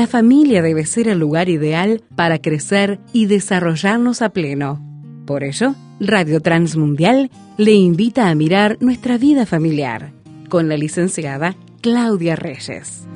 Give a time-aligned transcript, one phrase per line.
[0.00, 4.80] la familia debe ser el lugar ideal para crecer y desarrollarnos a pleno.
[5.26, 10.12] Por ello, Radio Transmundial le invita a mirar nuestra vida familiar
[10.48, 13.06] con la licenciada Claudia Reyes.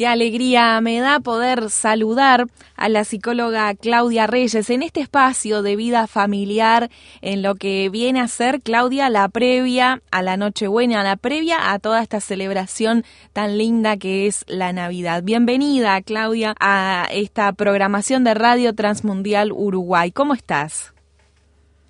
[0.00, 5.76] Qué alegría me da poder saludar a la psicóloga Claudia Reyes en este espacio de
[5.76, 6.88] vida familiar,
[7.20, 11.78] en lo que viene a ser, Claudia, la previa a la Nochebuena, la previa a
[11.78, 15.22] toda esta celebración tan linda que es la Navidad.
[15.22, 20.12] Bienvenida, Claudia, a esta programación de Radio Transmundial Uruguay.
[20.12, 20.94] ¿Cómo estás?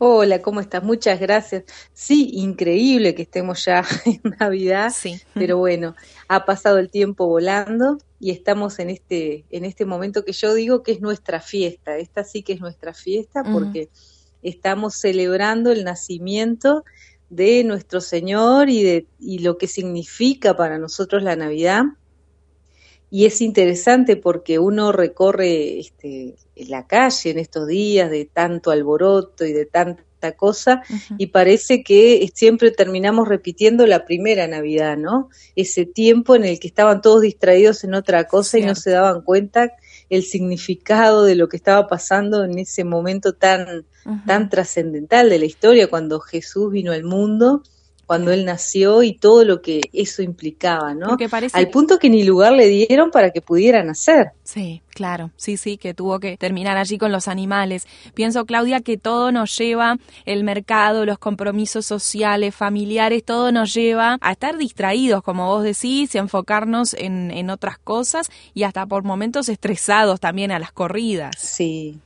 [0.02, 0.82] Hola, ¿cómo estás?
[0.82, 1.64] Muchas gracias.
[1.92, 5.20] Sí, increíble que estemos ya en Navidad, sí.
[5.34, 5.94] pero bueno,
[6.26, 10.82] ha pasado el tiempo volando y estamos en este en este momento que yo digo
[10.82, 11.98] que es nuestra fiesta.
[11.98, 13.90] Esta sí que es nuestra fiesta porque
[14.42, 16.82] estamos celebrando el nacimiento
[17.28, 21.82] de nuestro Señor y de y lo que significa para nosotros la Navidad.
[23.10, 29.44] Y es interesante porque uno recorre este, la calle en estos días de tanto alboroto
[29.44, 30.00] y de tanta
[30.36, 30.82] cosa
[31.16, 35.30] y parece que siempre terminamos repitiendo la primera Navidad, ¿no?
[35.56, 39.22] Ese tiempo en el que estaban todos distraídos en otra cosa y no se daban
[39.22, 39.72] cuenta
[40.10, 43.86] el significado de lo que estaba pasando en ese momento tan,
[44.26, 47.62] tan trascendental de la historia cuando Jesús vino al mundo
[48.10, 51.16] cuando él nació y todo lo que eso implicaba, ¿no?
[51.52, 54.32] Al punto que ni lugar le dieron para que pudiera nacer.
[54.42, 57.86] Sí, claro, sí, sí, que tuvo que terminar allí con los animales.
[58.12, 64.18] Pienso, Claudia, que todo nos lleva, el mercado, los compromisos sociales, familiares, todo nos lleva
[64.20, 68.84] a estar distraídos, como vos decís, y a enfocarnos en, en otras cosas y hasta
[68.86, 71.36] por momentos estresados también a las corridas.
[71.38, 72.00] Sí,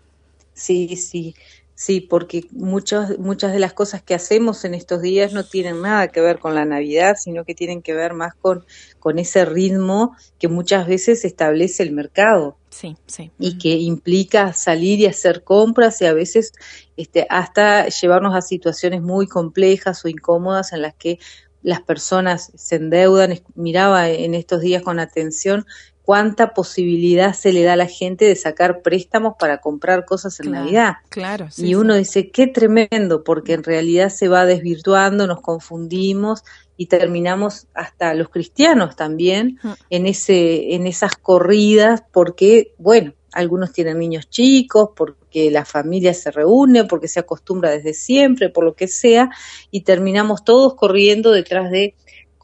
[0.53, 1.35] sí, sí.
[1.77, 6.08] Sí, porque muchos, muchas de las cosas que hacemos en estos días no tienen nada
[6.08, 8.64] que ver con la Navidad, sino que tienen que ver más con,
[9.01, 12.57] con ese ritmo que muchas veces establece el mercado.
[12.70, 13.33] Sí, sí.
[13.39, 16.52] Y que implica salir y hacer compras y a veces
[16.96, 21.18] este, hasta llevarnos a situaciones muy complejas o incómodas en las que
[21.64, 23.41] las personas se endeudan.
[23.57, 25.67] Miraba en estos días con atención
[26.02, 30.52] cuánta posibilidad se le da a la gente de sacar préstamos para comprar cosas en
[30.52, 30.97] Navidad.
[31.08, 31.48] Claro.
[31.57, 36.45] y uno dice, qué tremendo, porque en realidad se va desvirtuando, nos confundimos
[36.77, 39.73] y terminamos hasta los cristianos también mm.
[39.91, 46.30] en ese en esas corridas porque bueno algunos tienen niños chicos porque la familia se
[46.30, 49.30] reúne porque se acostumbra desde siempre por lo que sea
[49.70, 51.95] y terminamos todos corriendo detrás de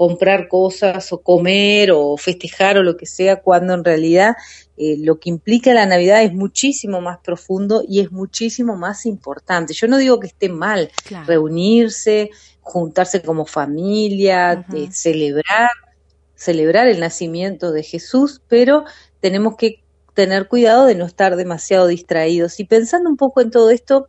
[0.01, 4.35] comprar cosas o comer o festejar o lo que sea, cuando en realidad
[4.79, 9.75] eh, lo que implica la Navidad es muchísimo más profundo y es muchísimo más importante.
[9.75, 10.91] Yo no digo que esté mal
[11.27, 12.31] reunirse,
[12.63, 15.69] juntarse como familia, eh, celebrar,
[16.35, 18.85] celebrar el nacimiento de Jesús, pero
[19.21, 19.85] tenemos que
[20.15, 22.61] tener cuidado de no estar demasiado distraídos.
[22.61, 24.09] Y pensando un poco en todo esto,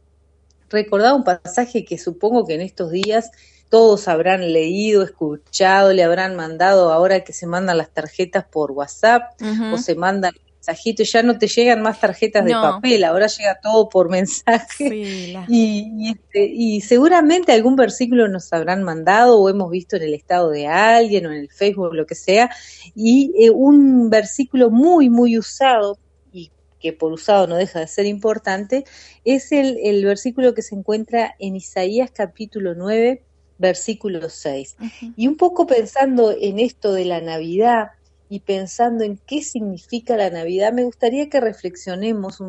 [0.69, 3.31] recordaba un pasaje que supongo que en estos días
[3.69, 9.31] todos habrán leído, escuchado, le habrán mandado ahora que se mandan las tarjetas por WhatsApp
[9.73, 13.89] o se mandan mensajitos, ya no te llegan más tarjetas de papel, ahora llega todo
[13.89, 14.85] por mensaje.
[15.47, 20.51] y, este, y, seguramente algún versículo nos habrán mandado o hemos visto en el estado
[20.51, 22.51] de alguien o en el Facebook, lo que sea,
[22.95, 25.97] y eh, un versículo muy, muy usado
[26.31, 28.83] y que por usado no deja de ser importante,
[29.25, 33.23] es el, el versículo que se encuentra en Isaías capítulo 9,
[33.57, 34.75] versículo 6.
[35.15, 37.91] Y un poco pensando en esto de la Navidad
[38.31, 42.41] y pensando en qué significa la Navidad, me gustaría que reflexionemos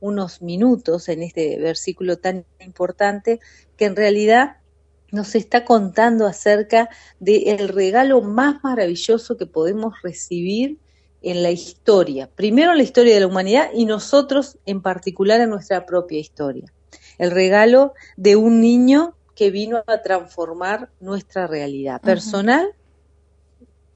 [0.00, 3.38] unos minutos en este versículo tan importante
[3.76, 4.56] que en realidad
[5.12, 10.78] nos está contando acerca del regalo más maravilloso que podemos recibir
[11.22, 15.50] en la historia, primero en la historia de la humanidad y nosotros en particular en
[15.50, 16.72] nuestra propia historia.
[17.18, 22.74] El regalo de un niño que vino a transformar nuestra realidad personal,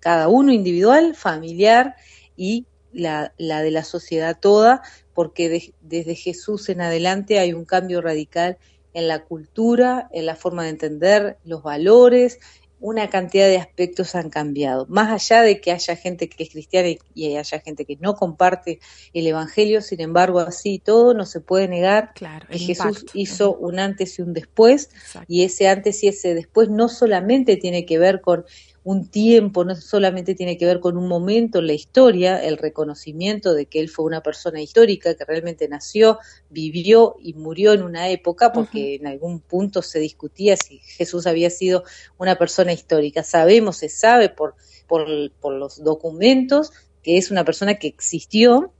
[0.04, 1.96] cada uno individual, familiar
[2.36, 4.82] y la, de la sociedad toda,
[5.14, 8.58] porque desde Jesús en adelante hay un cambio radical
[8.92, 12.38] en la cultura, en la forma de entender los valores,
[12.80, 14.84] una cantidad de aspectos han cambiado.
[14.90, 18.80] Más allá de que haya gente que es cristiana y, haya gente que no comparte
[19.14, 24.18] el Evangelio, sin embargo, así todo no se puede negar que Jesús hizo un antes
[24.18, 24.90] y un después,
[25.28, 28.44] y ese antes y ese después no solamente tiene que ver con
[28.84, 33.54] un tiempo, no solamente tiene que ver con un momento en la historia, el reconocimiento
[33.54, 36.18] de que él fue una persona histórica que realmente nació,
[36.50, 41.48] vivió y murió en una época, porque en algún punto se discutía si Jesús había
[41.48, 41.82] sido
[42.18, 43.22] una persona histórica.
[43.24, 44.54] Sabemos, se sabe por,
[44.86, 45.06] por,
[45.40, 46.70] por los documentos
[47.02, 48.72] que es una persona que existió,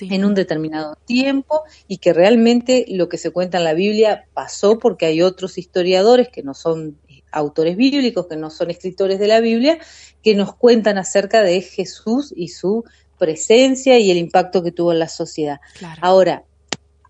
[0.00, 4.78] en un determinado tiempo y que realmente lo que se cuenta en la Biblia pasó
[4.78, 6.98] porque hay otros historiadores que no son
[7.32, 9.78] autores bíblicos, que no son escritores de la Biblia,
[10.22, 12.84] que nos cuentan acerca de Jesús y su
[13.18, 15.60] presencia y el impacto que tuvo en la sociedad.
[16.00, 16.44] Ahora,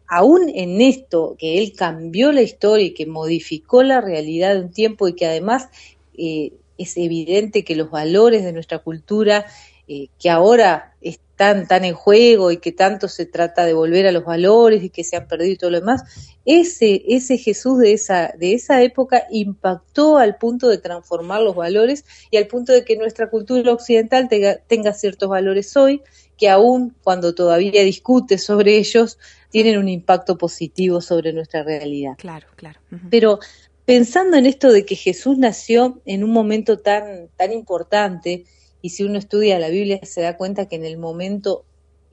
[0.08, 4.70] aún en esto, que él cambió la historia y que modificó la realidad de un
[4.70, 5.68] tiempo y que además
[6.16, 9.46] eh, es evidente que los valores de nuestra cultura,
[9.88, 10.96] eh, que ahora
[11.36, 14.90] tan, tan en juego y que tanto se trata de volver a los valores y
[14.90, 16.02] que se han perdido y todo lo demás,
[16.46, 22.04] ese, ese Jesús de esa, de esa época impactó al punto de transformar los valores
[22.30, 26.02] y al punto de que nuestra cultura occidental tenga, ciertos valores hoy
[26.38, 29.18] que aún cuando todavía discute sobre ellos,
[29.50, 32.12] tienen un impacto positivo sobre nuestra realidad.
[32.18, 32.78] Claro, claro.
[33.10, 33.40] Pero
[33.86, 38.44] pensando en esto de que Jesús nació en un momento tan, tan importante,
[38.86, 41.64] y si uno estudia la Biblia se da cuenta que en el momento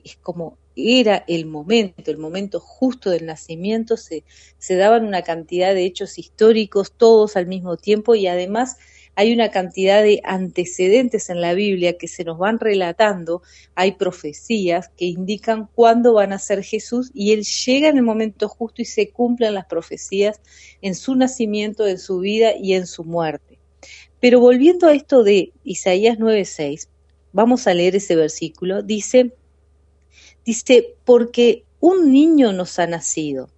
[0.02, 4.24] es como era el momento, el momento justo del nacimiento, se,
[4.58, 8.76] se daban una cantidad de hechos históricos todos al mismo tiempo y además
[9.14, 13.42] hay una cantidad de antecedentes en la Biblia que se nos van relatando,
[13.76, 18.48] hay profecías que indican cuándo van a ser Jesús y Él llega en el momento
[18.48, 20.40] justo y se cumplen las profecías
[20.82, 23.53] en su nacimiento, en su vida y en su muerte.
[24.24, 26.88] Pero volviendo a esto de Isaías 9:6,
[27.34, 29.34] vamos a leer ese versículo, dice,
[30.46, 33.50] dice, porque un niño nos ha nacido,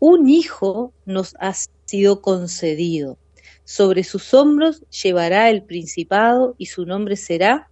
[0.00, 1.54] un hijo nos ha
[1.84, 3.16] sido concedido,
[3.64, 7.70] sobre sus hombros llevará el principado y su nombre será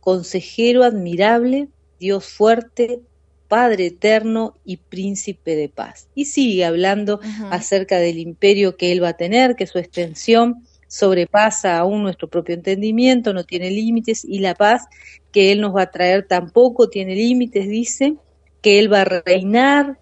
[0.00, 1.68] consejero admirable,
[1.98, 3.00] Dios fuerte,
[3.48, 6.08] Padre eterno y príncipe de paz.
[6.14, 7.18] Y sigue hablando
[7.50, 12.54] acerca del imperio que él va a tener, que su extensión sobrepasa aún nuestro propio
[12.54, 14.86] entendimiento, no tiene límites y la paz
[15.30, 18.16] que Él nos va a traer tampoco tiene límites, dice,
[18.62, 20.00] que Él va a reinar.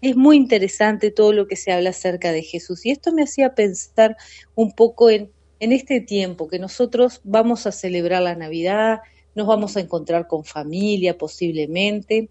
[0.00, 3.54] Es muy interesante todo lo que se habla acerca de Jesús y esto me hacía
[3.54, 4.16] pensar
[4.54, 9.00] un poco en, en este tiempo que nosotros vamos a celebrar la Navidad,
[9.34, 12.30] nos vamos a encontrar con familia posiblemente.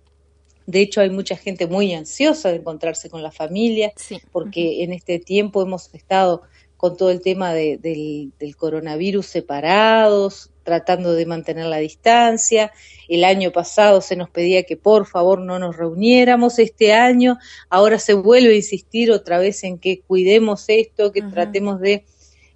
[0.66, 3.92] De hecho, hay mucha gente muy ansiosa de encontrarse con la familia,
[4.32, 6.44] porque en este tiempo hemos estado
[6.80, 12.72] con todo el tema del, coronavirus separados, tratando de mantener la distancia.
[13.10, 16.58] El año pasado se nos pedía que por favor no nos reuniéramos.
[16.58, 17.38] Este año
[17.70, 22.06] ahora se vuelve a insistir otra vez en que cuidemos esto, que tratemos de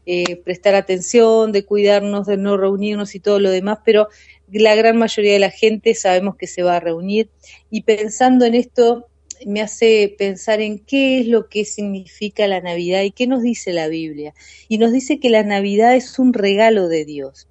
[0.05, 4.07] eh, prestar atención, de cuidarnos, de no reunirnos y todo lo demás, pero
[4.49, 7.29] la gran mayoría de la gente sabemos que se va a reunir.
[7.69, 9.05] Y pensando en esto,
[9.45, 13.73] me hace pensar en qué es lo que significa la Navidad y qué nos dice
[13.73, 14.33] la Biblia.
[14.67, 17.47] Y nos dice que la Navidad es un regalo de Dios.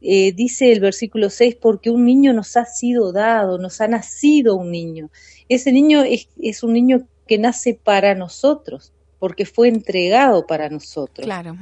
[0.00, 4.54] Eh, dice el versículo 6, porque un niño nos ha sido dado, nos ha nacido
[4.56, 5.10] un niño.
[5.48, 11.24] Ese niño es, es un niño que nace para nosotros, porque fue entregado para nosotros.
[11.24, 11.56] Claro.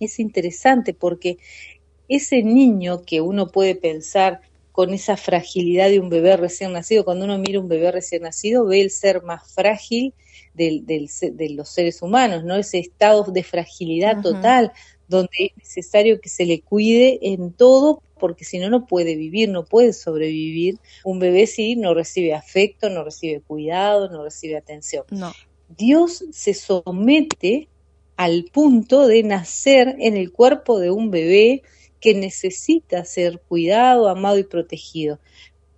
[0.00, 1.38] Es interesante porque
[2.08, 4.40] ese niño que uno puede pensar
[4.78, 7.04] con esa fragilidad de un bebé recién nacido.
[7.04, 10.14] Cuando uno mira un bebé recién nacido, ve el ser más frágil
[10.54, 12.54] del, de los seres humanos, ¿no?
[12.54, 14.70] Ese estado de fragilidad total,
[15.08, 19.48] donde es necesario que se le cuide en todo, porque si no, no puede vivir,
[19.48, 20.78] no puede sobrevivir.
[21.02, 25.02] Un bebé sí no recibe afecto, no recibe cuidado, no recibe atención.
[25.10, 25.32] No.
[25.76, 27.66] Dios se somete
[28.16, 31.64] al punto de nacer en el cuerpo de un bebé
[32.00, 35.18] que necesita ser cuidado, amado y protegido.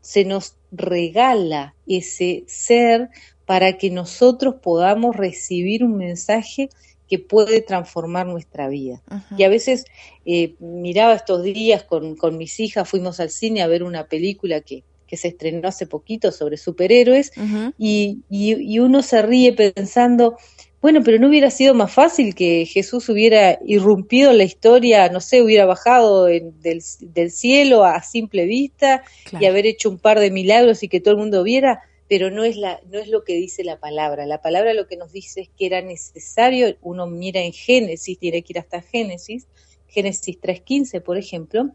[0.00, 3.08] Se nos regala ese ser
[3.46, 6.68] para que nosotros podamos recibir un mensaje
[7.08, 9.02] que puede transformar nuestra vida.
[9.36, 9.84] Y a veces
[10.24, 14.60] eh, miraba estos días con, con, mis hijas, fuimos al cine a ver una película
[14.60, 17.32] que, que se estrenó hace poquito sobre superhéroes
[17.76, 20.36] y, y, uno se ríe pensando,
[20.80, 25.20] bueno, pero no hubiera sido más fácil que Jesús hubiera irrumpido en la historia, no
[25.20, 26.82] sé, hubiera bajado del,
[27.30, 29.04] cielo a simple vista
[29.38, 32.44] y haber hecho un par de milagros y que todo el mundo viera, pero no
[32.44, 34.24] es, la, no es lo que dice la palabra.
[34.24, 38.40] La palabra lo que nos dice es que era necesario, uno mira en Génesis, tiene
[38.40, 39.46] que ir hasta Génesis,
[39.86, 41.70] Génesis 3.15, por ejemplo,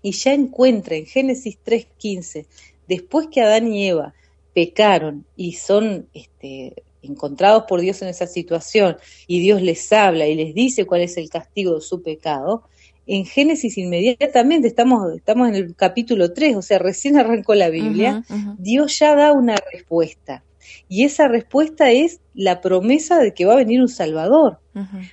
[0.00, 2.46] y ya encuentra en Génesis 3.15,
[2.88, 4.14] después que Adán y Eva
[4.54, 10.34] pecaron y son este, encontrados por Dios en esa situación y Dios les habla y
[10.34, 12.64] les dice cuál es el castigo de su pecado,
[13.06, 18.22] en Génesis inmediatamente, estamos, estamos en el capítulo 3, o sea, recién arrancó la Biblia,
[18.58, 20.44] Dios ya da una respuesta.
[20.88, 24.60] Y esa respuesta es la promesa de que va a venir un Salvador.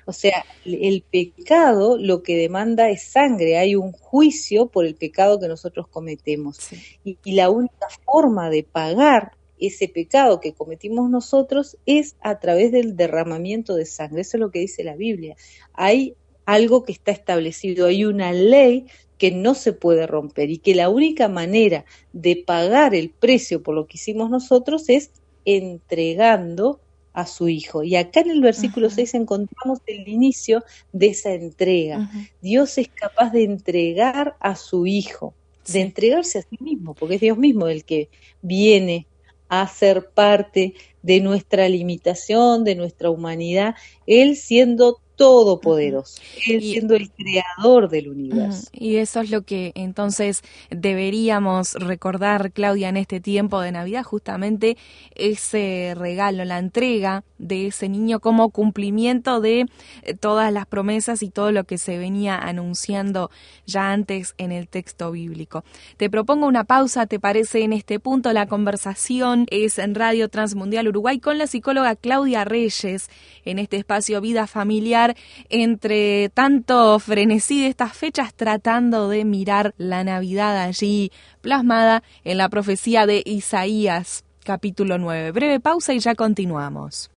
[0.05, 5.39] O sea, el pecado lo que demanda es sangre, hay un juicio por el pecado
[5.39, 6.59] que nosotros cometemos.
[7.03, 12.71] Y, y, la única forma de pagar ese pecado que cometimos nosotros es a través
[12.71, 14.21] del derramamiento de sangre.
[14.21, 15.35] Eso es lo que dice la Biblia.
[15.73, 18.85] Hay algo que está establecido, hay una ley
[19.17, 23.75] que no se puede romper y que la única manera de pagar el precio por
[23.75, 25.11] lo que hicimos nosotros es
[25.45, 26.79] entregando
[27.13, 27.83] a su hijo.
[27.83, 32.11] Y acá en el versículo 6 encontramos el inicio de esa entrega.
[32.41, 35.33] Dios es capaz de entregar a su hijo,
[35.67, 38.09] de entregarse a sí mismo, porque es Dios mismo el que
[38.43, 39.07] viene
[39.49, 43.75] a ser parte de nuestra limitación, de nuestra humanidad,
[44.05, 48.69] Él siendo todopoderoso, Él siendo el creador del universo.
[48.71, 54.77] Y eso es lo que entonces deberíamos recordar, Claudia, en este tiempo de Navidad, justamente
[55.15, 59.65] ese regalo, la entrega de ese niño como cumplimiento de
[60.03, 63.31] eh, todas las promesas y todo lo que se venía anunciando
[63.65, 65.63] ya antes en el texto bíblico.
[65.97, 67.63] Te propongo una pausa, ¿te parece?
[67.63, 73.09] En este punto la conversación es en Radio Transmundial Uruguay con la psicóloga Claudia Reyes
[73.45, 75.06] en este espacio Vida Familiar
[75.49, 81.11] entre tanto frenesí de estas fechas tratando de mirar la Navidad allí
[81.41, 85.31] plasmada en la profecía de Isaías capítulo 9.
[85.33, 87.11] Breve pausa y ya continuamos.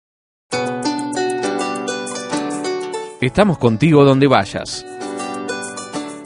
[3.22, 4.86] Estamos contigo donde vayas.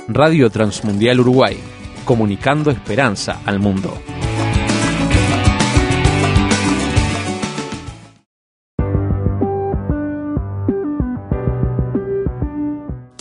[0.08, 1.58] Radio Transmundial Uruguay,
[2.06, 3.98] comunicando esperanza al mundo.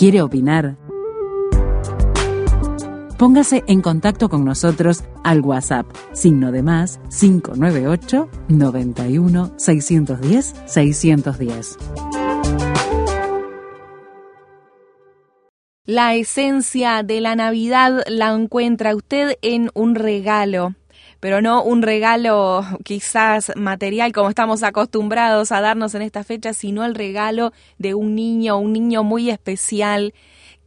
[0.03, 0.77] ¿Quiere opinar?
[3.19, 11.79] Póngase en contacto con nosotros al WhatsApp, signo de más 598 91 610 610.
[15.85, 20.75] La esencia de la Navidad la encuentra usted en un regalo
[21.23, 26.85] pero no un regalo quizás material como estamos acostumbrados a darnos en esta fecha, sino
[26.85, 30.15] el regalo de un niño, un niño muy especial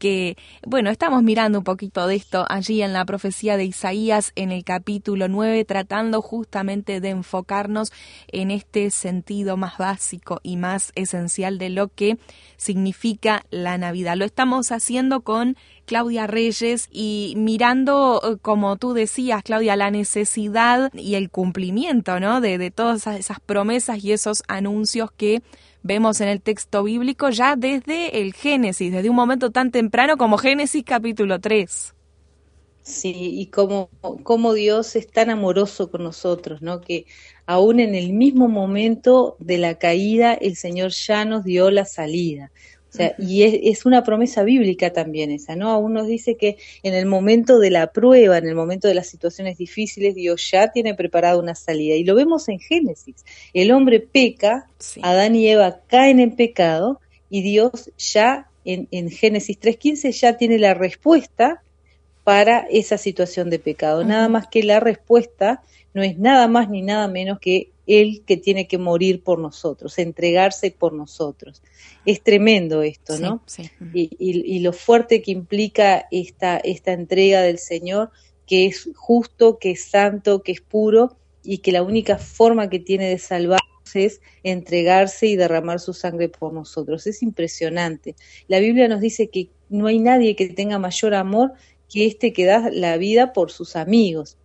[0.05, 4.51] que, bueno, estamos mirando un poquito de esto allí en la profecía de Isaías en
[4.51, 7.91] el capítulo 9, tratando justamente de enfocarnos
[8.27, 12.19] en este sentido más básico y más esencial de lo que
[12.55, 14.15] significa la Navidad.
[14.15, 20.93] Lo estamos haciendo con Claudia Reyes y mirando, eh, como tú decías, Claudia, la necesidad
[20.93, 22.41] y el cumplimiento, ¿no?
[22.41, 25.41] De, de todas esas promesas y esos anuncios que
[25.85, 30.39] vemos en el texto bíblico ya desde el Génesis, desde un momento tan temprano como
[30.39, 31.93] Génesis capítulo 3.
[32.81, 33.89] Sí, y como,
[34.23, 36.81] como Dios es tan amoroso con nosotros, ¿no?
[36.81, 37.05] Que
[37.45, 42.51] aún en el mismo momento de la caída, el Señor ya nos dio la salida
[43.17, 45.69] y es, una promesa bíblica también esa, ¿no?
[45.69, 49.07] Aún nos dice que en el momento de la prueba, en el momento de las
[49.07, 51.95] situaciones difíciles, Dios ya tiene preparada una salida.
[51.95, 53.25] Y lo vemos en Génesis.
[53.53, 54.67] El hombre peca,
[55.01, 56.99] Adán y Eva caen en pecado,
[57.29, 61.61] y Dios ya en, en Génesis 3.15 ya tiene la respuesta
[62.23, 64.03] para esa situación de pecado.
[64.03, 65.61] Nada más que la respuesta
[65.95, 69.97] no es nada más ni nada menos que Él que tiene que morir por nosotros,
[69.97, 71.63] entregarse por nosotros.
[72.05, 73.41] Es tremendo esto, ¿no?
[73.93, 78.11] Y, lo fuerte que implica esta, esta entrega del Señor,
[78.45, 82.79] que es justo, que es santo, que es puro y que la única forma que
[82.79, 87.07] tiene de salvarnos es entregarse y derramar su sangre por nosotros.
[87.07, 88.15] Es impresionante.
[88.49, 91.53] La Biblia nos dice que no hay nadie que tenga mayor amor
[91.89, 94.37] que este que da la vida por sus amigos.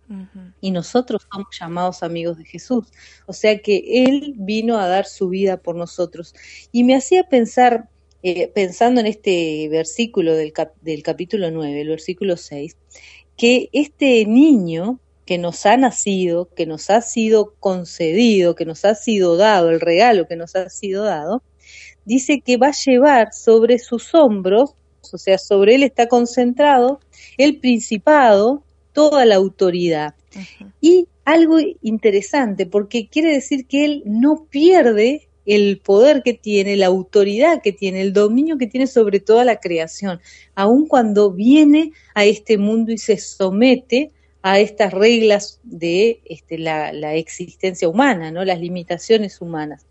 [0.59, 2.87] Y nosotros somos llamados amigos de Jesús.
[3.27, 6.33] O sea que Él vino a dar su vida por nosotros.
[6.71, 7.87] Y me hacía pensar,
[8.21, 12.75] eh, pensando en este versículo del, del capítulo 9, el versículo 6,
[13.37, 18.95] que este niño que nos ha nacido, que nos ha sido concedido, que nos ha
[18.95, 21.41] sido dado, el regalo que nos ha sido dado,
[22.03, 24.75] dice que va a llevar sobre sus hombros
[25.11, 26.99] o sea, sobre él está concentrado
[27.37, 30.15] el principado, toda la autoridad.
[30.79, 36.87] Y algo interesante, porque quiere decir que él no pierde el poder que tiene, la
[36.87, 40.19] autoridad que tiene, el dominio que tiene sobre toda la creación,
[40.55, 44.11] aun cuando viene a este mundo y se somete
[44.43, 48.43] a estas reglas de este, la, la, existencia humana, ¿no?
[48.43, 49.85] las limitaciones humanas.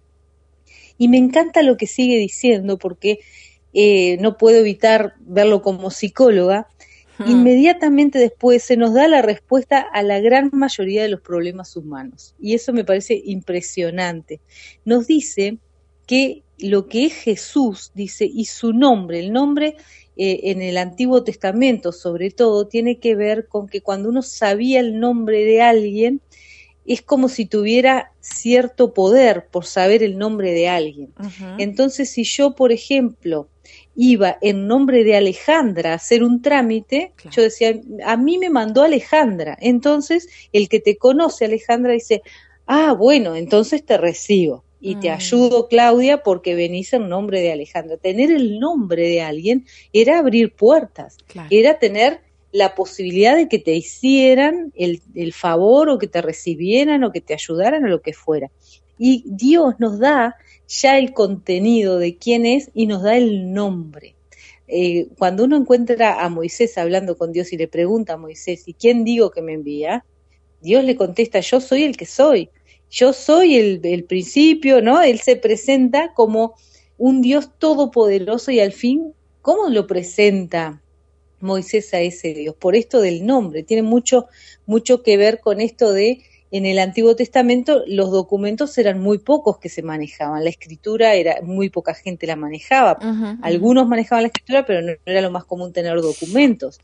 [0.98, 3.20] Y me encanta lo que sigue diciendo porque
[3.72, 6.68] eh, no puedo evitar verlo como psicóloga,
[7.18, 7.30] hmm.
[7.30, 12.34] inmediatamente después se nos da la respuesta a la gran mayoría de los problemas humanos.
[12.40, 14.40] Y eso me parece impresionante.
[14.84, 15.58] Nos dice
[16.06, 19.76] que lo que es Jesús, dice, y su nombre, el nombre
[20.16, 24.80] eh, en el Antiguo Testamento sobre todo, tiene que ver con que cuando uno sabía
[24.80, 26.20] el nombre de alguien,
[26.84, 31.12] es como si tuviera cierto poder por saber el nombre de alguien.
[31.58, 33.48] Entonces, si yo, por ejemplo,
[34.02, 38.82] iba en nombre de Alejandra a hacer un trámite, yo decía, a mí me mandó
[38.82, 39.58] Alejandra.
[39.60, 42.22] Entonces, el que te conoce, Alejandra, dice,
[42.64, 45.12] ah, bueno, entonces te recibo y te mm.
[45.12, 47.98] ayudo, Claudia, porque venís en nombre de Alejandra.
[47.98, 51.18] Tener el nombre de alguien era abrir puertas,
[51.50, 52.20] era tener
[52.52, 57.20] la posibilidad de que te hicieran el, el, favor o que te recibieran o que
[57.20, 58.50] te ayudaran o lo que fuera.
[59.02, 60.36] Y Dios nos da
[60.68, 64.14] ya el contenido de quién es y nos da el nombre.
[64.68, 68.74] Eh, cuando uno encuentra a Moisés hablando con Dios y le pregunta a Moisés, ¿y
[68.74, 70.04] quién digo que me envía?
[70.60, 72.50] Dios le contesta, yo soy el que soy,
[72.90, 75.00] yo soy el, el principio, ¿no?
[75.00, 76.56] Él se presenta como
[76.98, 80.82] un Dios todopoderoso y al fin, ¿cómo lo presenta
[81.40, 82.54] Moisés a ese Dios?
[82.54, 84.26] Por esto del nombre, tiene mucho,
[84.66, 89.58] mucho que ver con esto de en el Antiguo Testamento los documentos eran muy pocos
[89.58, 90.42] que se manejaban.
[90.42, 92.98] La escritura era muy poca gente la manejaba.
[93.42, 96.80] Algunos manejaban la escritura, pero no, era lo más común tener documentos.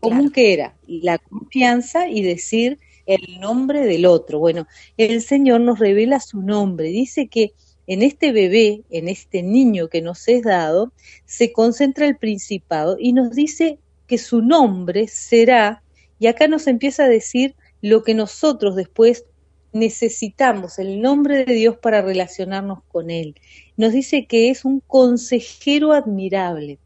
[0.00, 4.38] Común que era la confianza y decir el nombre del otro.
[4.38, 4.66] Bueno,
[4.96, 6.88] el Señor nos revela su nombre.
[6.88, 7.52] Dice que
[7.88, 10.92] en este bebé, en este niño que nos es dado,
[11.24, 15.82] se concentra el principado y nos dice que su nombre será,
[16.18, 19.24] y acá nos empieza a decir lo que nosotros después
[19.72, 23.34] necesitamos, el nombre de Dios para relacionarnos con Él.
[23.76, 26.78] Nos dice que es un consejero admirable.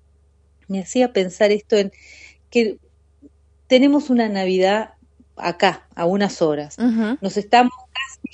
[0.69, 1.93] Me hacía pensar esto en
[2.51, 2.79] que
[3.67, 4.95] tenemos una Navidad
[5.37, 6.77] acá, a unas horas.
[7.21, 7.73] Nos estamos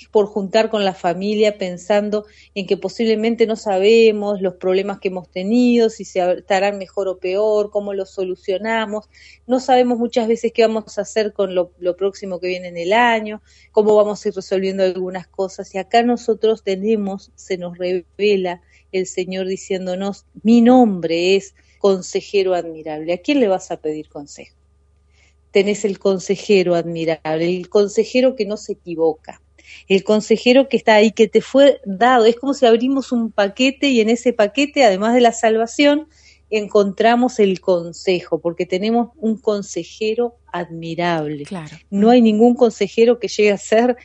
[0.06, 5.28] por juntar con la familia pensando en que posiblemente no sabemos los problemas que hemos
[5.28, 9.08] tenido, si se estarán mejor o peor, cómo los solucionamos,
[9.46, 12.92] no sabemos muchas veces qué vamos a hacer con lo, próximo que viene en el
[12.92, 13.42] año,
[13.72, 15.74] cómo vamos a ir resolviendo algunas cosas.
[15.74, 23.12] Y acá nosotros tenemos, se nos revela el Señor diciéndonos, mi nombre es consejero admirable,
[23.12, 24.56] ¿a quién le vas a pedir consejo?
[25.50, 29.40] Tenés el consejero admirable, el consejero que no se equivoca,
[29.88, 32.24] el consejero que está ahí, que te fue dado.
[32.24, 36.08] Es como si abrimos un paquete y en ese paquete, además de la salvación,
[36.50, 41.44] encontramos el consejo, porque tenemos un consejero admirable.
[41.90, 43.96] No hay ningún consejero que llegue a ser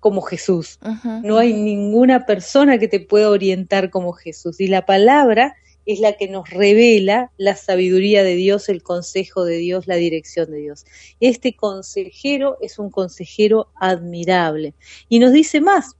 [0.00, 0.78] como Jesús.
[1.22, 4.60] No hay ninguna persona que te pueda orientar como Jesús.
[4.60, 9.56] Y la palabra es la que nos revela la sabiduría de Dios, el consejo de
[9.58, 10.84] Dios, la dirección de Dios.
[11.20, 14.74] Este consejero es un consejero admirable.
[15.08, 15.96] Y nos dice más,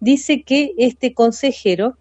[0.00, 1.96] dice que este consejero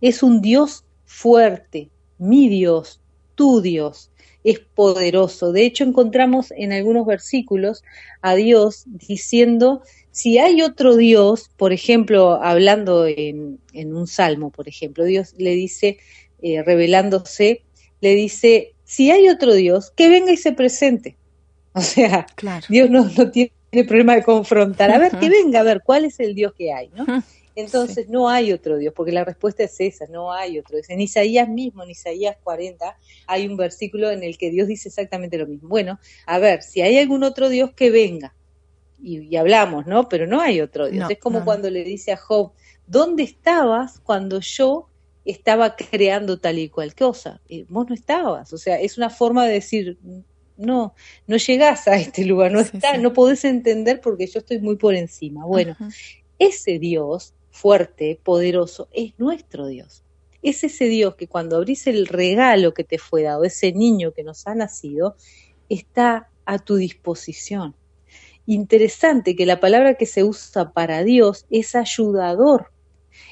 [0.00, 3.00] es un Dios fuerte, mi Dios,
[3.34, 4.10] tu Dios,
[4.42, 5.52] es poderoso.
[5.52, 7.82] De hecho, encontramos en algunos versículos
[8.22, 14.68] a Dios diciendo, si hay otro Dios, por ejemplo, hablando en, en un salmo, por
[14.68, 15.98] ejemplo, Dios le dice,
[16.42, 17.62] eh, revelándose,
[18.00, 21.16] le dice, si hay otro Dios, que venga y se presente.
[21.72, 22.26] O sea,
[22.68, 23.52] Dios no, no, tiene
[23.86, 24.90] problema de confrontar.
[24.90, 26.90] A ver, que venga, a ver, ¿cuál es el Dios que hay?
[26.96, 27.22] ¿no?
[27.54, 30.90] Entonces no hay otro Dios, porque la respuesta es esa, no hay otro Dios.
[30.90, 35.38] En Isaías mismo, en Isaías 40, hay un versículo en el que Dios dice exactamente
[35.38, 35.68] lo mismo.
[35.68, 38.34] Bueno, a ver, si hay algún otro Dios que venga,
[39.02, 40.08] y, hablamos, ¿no?
[40.08, 41.10] Pero no hay otro Dios.
[41.10, 42.52] es como cuando le dice a Job,
[42.86, 44.89] ¿dónde estabas cuando yo
[45.30, 47.40] estaba creando tal y cual cosa.
[47.48, 48.52] Eh, vos no estabas.
[48.52, 49.98] O sea, es una forma de decir,
[50.56, 50.94] no,
[51.26, 54.94] no llegás a este lugar, no está, no podés entender porque yo estoy muy por
[54.94, 55.46] encima.
[55.46, 55.76] Bueno,
[56.38, 60.04] ese Dios fuerte, poderoso, es nuestro Dios.
[60.42, 64.22] Es ese Dios que cuando abrís el regalo que te fue dado, ese niño que
[64.22, 65.16] nos ha nacido,
[65.68, 67.74] está a tu disposición.
[68.46, 72.72] Interesante que la palabra que se usa para Dios es ayudador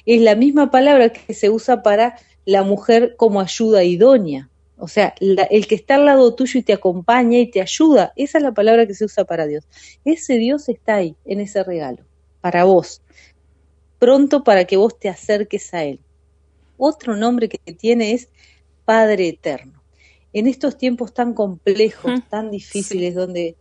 [0.07, 4.49] es la misma palabra que se usa para la mujer como ayuda idónea.
[4.79, 8.39] O sea, el que está al lado tuyo y te acompaña y te ayuda, esa
[8.39, 9.65] es la palabra que se usa para Dios.
[10.05, 12.05] Ese Dios está ahí, en ese regalo,
[12.41, 13.03] para vos,
[13.99, 15.99] pronto para que vos te acerques a Él.
[16.77, 18.29] Otro nombre que tiene es
[18.85, 19.83] Padre Eterno.
[20.33, 23.57] En estos tiempos tan complejos, tan difíciles, donde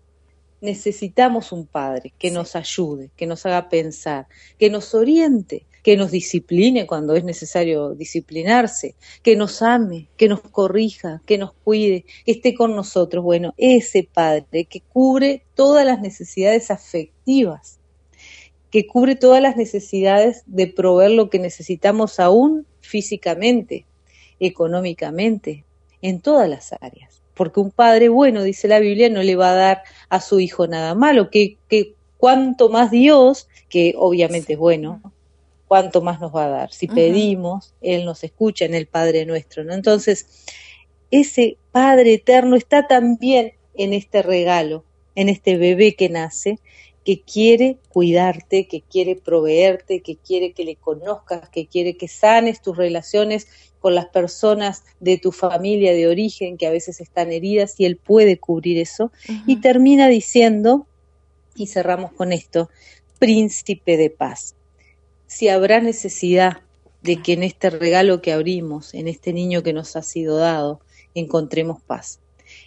[0.62, 4.28] necesitamos un Padre que nos ayude, que nos haga pensar,
[4.60, 10.42] que nos oriente, que nos discipline cuando es necesario disciplinarse, que nos ame, que nos
[10.42, 13.24] corrija, que nos cuide, que esté con nosotros.
[13.24, 17.80] Bueno, ese Padre que cubre todas las necesidades afectivas,
[18.70, 23.86] que cubre todas las necesidades de proveer lo que necesitamos aún físicamente,
[24.42, 25.64] económicamente,
[26.02, 27.22] en todas las áreas.
[27.34, 30.68] Porque un padre bueno, dice la Biblia, no le va a dar a su hijo
[30.68, 35.14] nada malo, que, que cuanto más Dios, que obviamente es bueno,
[35.68, 36.72] cuánto más nos va a dar.
[36.72, 39.74] Si pedimos, Él nos escucha en el Padre nuestro, ¿no?
[39.74, 40.46] Entonces,
[41.12, 44.84] ese Padre eterno está también en este regalo,
[45.16, 46.60] en este bebé que nace,
[47.04, 52.62] que quiere cuidarte, que quiere proveerte, que quiere que le conozcas, que quiere que sanes
[52.62, 53.48] tus relaciones
[53.80, 57.96] con las personas de tu familia de origen que a veces están heridas y Él
[57.96, 59.12] puede cubrir eso.
[59.46, 60.88] Y termina diciendo,
[61.56, 62.70] y cerramos con esto,
[63.20, 64.57] príncipe de paz
[65.28, 66.62] si habrá necesidad
[67.04, 70.80] de que en este regalo que abrimos, en este niño que nos ha sido dado,
[71.14, 72.20] encontremos paz.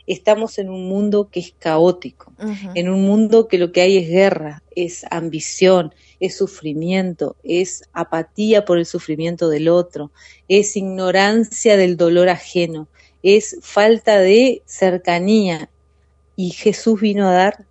[0.06, 2.32] Estamos en un mundo que es caótico,
[2.74, 8.66] en un mundo que lo que hay es guerra, es ambición, es sufrimiento, es apatía
[8.66, 10.10] por el sufrimiento del otro,
[10.48, 12.88] es ignorancia del dolor ajeno,
[13.22, 15.70] es falta de cercanía.
[16.36, 17.64] Y Jesús vino a dar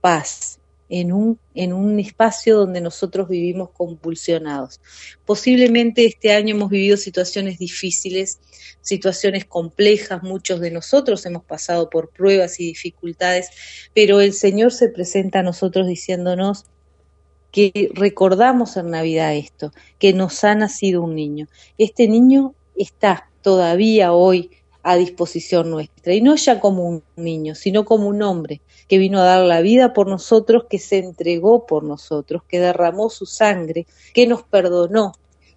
[0.00, 0.59] paz,
[0.90, 4.80] en un, en un espacio donde nosotros vivimos compulsionados.
[5.24, 8.40] Posiblemente este año hemos vivido situaciones difíciles,
[8.82, 13.48] situaciones complejas, muchos de nosotros hemos pasado por pruebas y dificultades,
[13.94, 16.64] pero el Señor se presenta a nosotros diciéndonos
[17.52, 21.48] que recordamos en Navidad esto, que nos ha nacido un niño.
[21.78, 24.50] Este niño está todavía hoy
[24.82, 29.20] a disposición nuestra, y no ya como un niño, sino como un hombre que vino
[29.20, 33.86] a dar la vida por nosotros, que se entregó por nosotros, que derramó su sangre,
[34.14, 35.12] que nos perdonó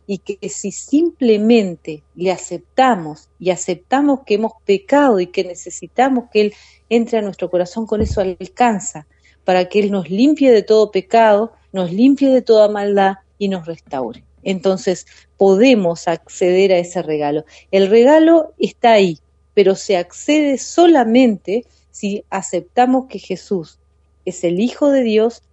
[0.05, 6.41] y que si simplemente le aceptamos y aceptamos que hemos pecado y que necesitamos que
[6.41, 6.53] Él
[6.89, 9.07] entre a nuestro corazón, con eso alcanza,
[9.45, 13.65] para que Él nos limpie de todo pecado, nos limpie de toda maldad y nos
[13.65, 14.23] restaure.
[14.43, 15.06] Entonces
[15.38, 17.45] podemos acceder a ese regalo.
[17.71, 19.19] El regalo está ahí,
[19.53, 23.79] pero se accede solamente si aceptamos que Jesús
[24.25, 25.43] es el Hijo de Dios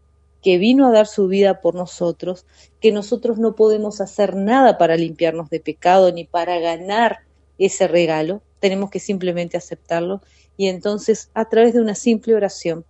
[0.43, 2.47] que vino a dar su vida por nosotros,
[2.81, 7.21] que nosotros no podemos hacer nada para limpiarnos de pecado ni para ganar
[7.59, 10.23] ese regalo, tenemos que simplemente aceptarlo
[10.57, 12.85] y entonces a través de una simple oración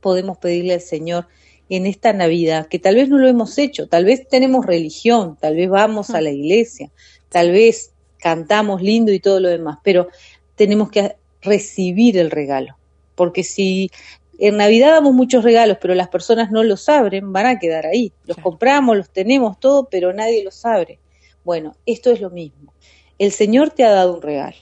[0.00, 1.28] podemos pedirle al Señor
[1.68, 5.56] en esta Navidad, que tal vez no lo hemos hecho, tal vez tenemos religión, tal
[5.56, 6.90] vez vamos a la iglesia,
[7.28, 10.08] tal vez cantamos lindo y todo lo demás, pero
[10.54, 12.76] tenemos que recibir el regalo.
[13.14, 13.90] Porque si
[14.38, 18.12] en Navidad damos muchos regalos, pero las personas no los abren, van a quedar ahí.
[18.26, 20.98] Los compramos, los tenemos todo, pero nadie los abre.
[21.44, 22.74] Bueno, esto es lo mismo.
[23.18, 24.56] El Señor te ha dado un regalo.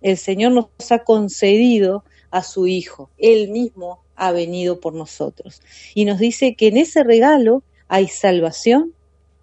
[0.00, 3.10] El Señor nos ha concedido a su Hijo.
[3.18, 5.62] Él mismo ha venido por nosotros.
[5.94, 8.92] Y nos dice que en ese regalo hay salvación,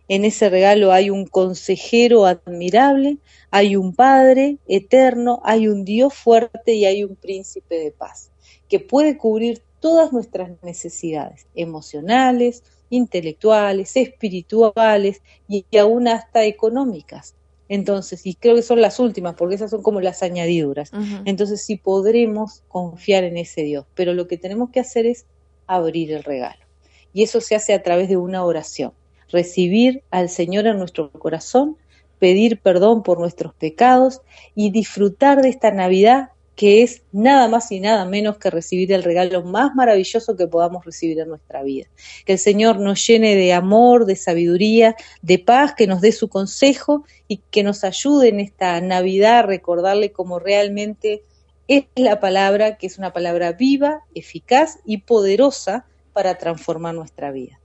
[0.08, 3.18] en ese regalo hay un consejero admirable,
[3.50, 8.30] hay un Padre eterno, hay un Dios fuerte y hay un príncipe de paz,
[8.70, 17.34] que puede cubrir todas nuestras necesidades emocionales, intelectuales, espirituales y aún hasta económicas.
[17.68, 20.92] Entonces, y creo que son las últimas, porque esas son como las añadiduras.
[21.26, 25.26] Entonces, sí podremos confiar en ese Dios, pero lo que tenemos que hacer es
[25.68, 26.64] abrir el regalo.
[27.14, 28.94] Y eso se hace a través de una oración
[29.32, 31.78] recibir al Señor en nuestro corazón,
[32.20, 34.22] pedir perdón por nuestros pecados
[34.54, 39.04] y disfrutar de esta Navidad que es nada más y nada menos que recibir el
[39.04, 41.88] regalo más maravilloso que podamos recibir en nuestra vida.
[42.26, 46.30] Que el Señor nos llene de amor, de sabiduría, de paz, que nos dé su
[46.30, 51.24] consejo y que nos ayude en esta Navidad a recordarle como realmente
[51.68, 57.60] es la palabra, que es una palabra viva, eficaz y poderosa para transformar nuestra vida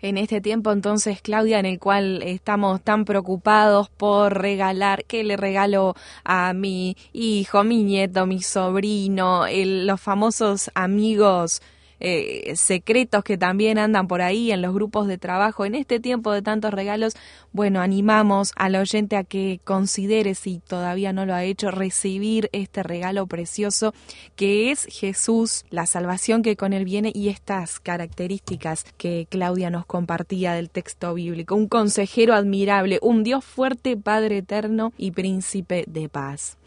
[0.00, 5.36] en este tiempo entonces, Claudia, en el cual estamos tan preocupados por regalar, qué le
[5.36, 11.62] regalo a mi hijo, mi nieto, mi sobrino, los famosos amigos
[12.00, 15.64] eh, secretos que también andan por ahí en los grupos de trabajo.
[15.64, 17.14] En este tiempo de tantos regalos,
[17.52, 22.82] bueno, animamos al oyente a que considere, si todavía no lo ha hecho, recibir este
[22.82, 23.94] regalo precioso
[24.36, 29.86] que es Jesús, la salvación que con él viene y estas características que Claudia nos
[29.86, 31.54] compartía del texto bíblico.
[31.54, 36.58] Un consejero admirable, un Dios fuerte, Padre eterno y príncipe de paz.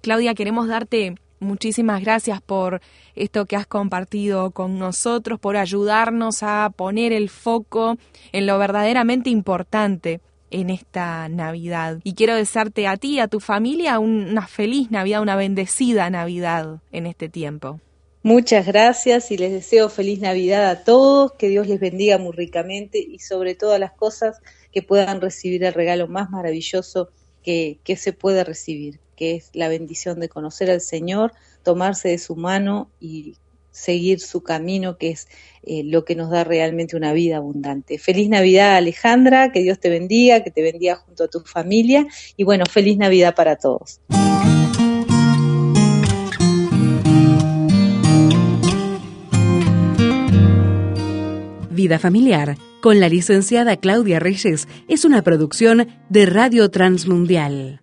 [0.00, 2.80] Claudia, queremos darte Muchísimas gracias por
[3.14, 7.98] esto que has compartido con nosotros, por ayudarnos a poner el foco
[8.32, 10.20] en lo verdaderamente importante
[10.50, 11.98] en esta Navidad.
[12.04, 16.80] Y quiero desearte a ti y a tu familia una feliz Navidad, una bendecida Navidad
[16.92, 17.80] en este tiempo.
[18.22, 22.98] Muchas gracias y les deseo feliz Navidad a todos, que Dios les bendiga muy ricamente
[22.98, 24.40] y sobre todas las cosas
[24.72, 27.10] que puedan recibir el regalo más maravilloso
[27.44, 32.18] que, que se puede recibir, que es la bendición de conocer al Señor, tomarse de
[32.18, 33.34] su mano y
[33.70, 35.28] seguir su camino, que es
[35.62, 37.98] eh, lo que nos da realmente una vida abundante.
[37.98, 42.44] Feliz Navidad Alejandra, que Dios te bendiga, que te bendiga junto a tu familia y
[42.44, 44.00] bueno, feliz Navidad para todos.
[51.70, 57.80] Vida Familiar con la licenciada Claudia Reyes es una producción de Radio Transmundial.